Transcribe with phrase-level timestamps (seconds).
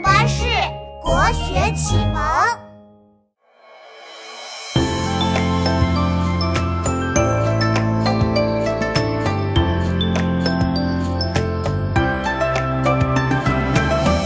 [0.00, 0.44] 巴士
[1.02, 2.22] 国学启蒙。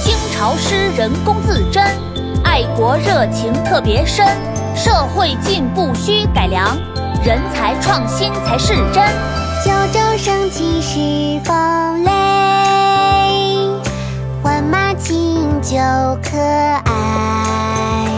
[0.00, 1.84] 清朝诗人龚自珍，
[2.44, 4.26] 爱国热情特别深。
[4.74, 6.78] 社会进步需改良，
[7.24, 9.04] 人才创新才是真。
[9.64, 12.10] 九州生气是风雷，
[15.68, 15.76] 就
[16.22, 18.08] 可爱。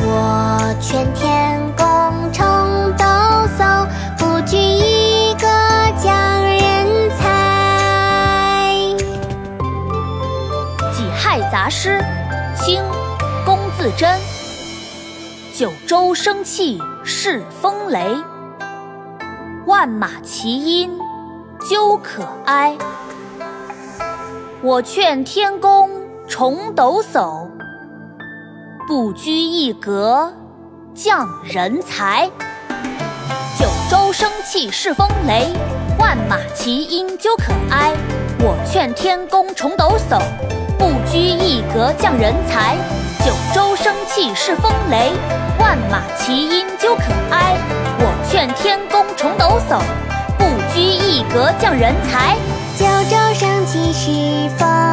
[0.00, 1.86] 我劝天公
[2.32, 2.42] 重
[2.98, 3.04] 抖
[3.56, 3.86] 擞，
[4.18, 5.46] 不拘一格
[6.02, 8.74] 降人才。
[10.92, 12.04] 《己亥杂诗》
[12.60, 12.82] 清·
[13.46, 14.18] 龚自珍。
[15.54, 18.16] 九州生气恃风雷，
[19.64, 20.90] 万马齐喑
[21.70, 22.76] 究可哀。
[24.64, 25.81] 我劝天公
[26.34, 27.46] 重抖擞，
[28.88, 30.32] 不拘一格
[30.94, 32.26] 降人才。
[33.58, 35.52] 九州生气是风雷，
[35.98, 37.92] 万马齐喑究可哀。
[38.38, 40.22] 我劝天公重抖擞，
[40.78, 42.78] 不拘一格降人才。
[43.22, 45.12] 九州生气是风雷，
[45.58, 47.58] 万马齐喑究可哀。
[47.98, 49.82] 我劝天公重抖擞，
[50.38, 52.38] 不拘一格降人才。
[52.78, 54.91] 九州生气是风。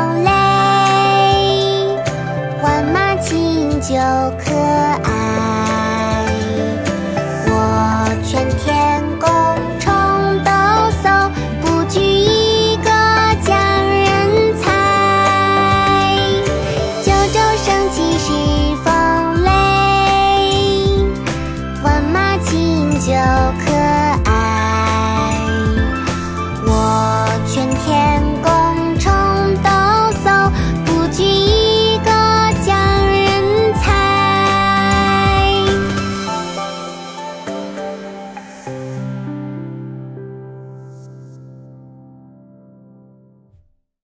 [3.89, 3.95] 就
[4.37, 4.68] 可